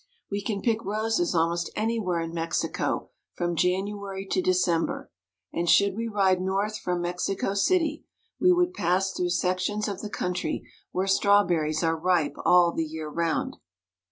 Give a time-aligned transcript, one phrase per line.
[0.31, 5.11] We can pick roses almost anywhere in Mexico from January to December;
[5.53, 8.05] and should we ride north from Mexico city,
[8.39, 10.61] we would pass through sections of the coun try
[10.91, 13.57] where strawberries are ripe all the year round.